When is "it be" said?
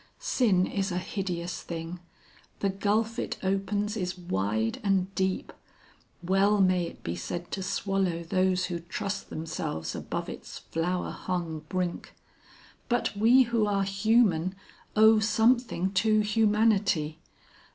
6.87-7.15